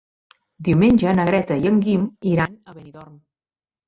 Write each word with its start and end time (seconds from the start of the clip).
Diumenge 0.67 1.11
na 1.19 1.25
Greta 1.29 1.57
i 1.65 1.69
en 1.71 1.77
Guim 1.83 2.07
iran 2.31 2.57
a 2.73 2.73
Benidorm. 2.79 3.21